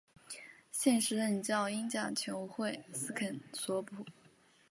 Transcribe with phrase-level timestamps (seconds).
[0.71, 4.03] 现时任教英甲球会斯肯索普。